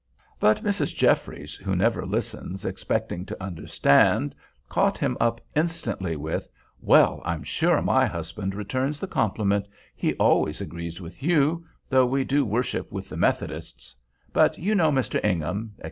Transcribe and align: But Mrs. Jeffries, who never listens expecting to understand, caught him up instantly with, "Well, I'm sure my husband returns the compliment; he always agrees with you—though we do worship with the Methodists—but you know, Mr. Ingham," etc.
But 0.39 0.63
Mrs. 0.63 0.95
Jeffries, 0.95 1.53
who 1.57 1.75
never 1.75 2.07
listens 2.07 2.65
expecting 2.65 3.23
to 3.27 3.43
understand, 3.43 4.33
caught 4.67 4.97
him 4.97 5.15
up 5.19 5.39
instantly 5.55 6.15
with, 6.15 6.49
"Well, 6.81 7.21
I'm 7.23 7.43
sure 7.43 7.79
my 7.83 8.07
husband 8.07 8.55
returns 8.55 8.99
the 8.99 9.05
compliment; 9.05 9.67
he 9.95 10.15
always 10.15 10.59
agrees 10.59 10.99
with 10.99 11.21
you—though 11.21 12.05
we 12.07 12.23
do 12.23 12.43
worship 12.43 12.91
with 12.91 13.09
the 13.09 13.17
Methodists—but 13.17 14.57
you 14.57 14.73
know, 14.73 14.91
Mr. 14.91 15.23
Ingham," 15.23 15.73
etc. 15.75 15.79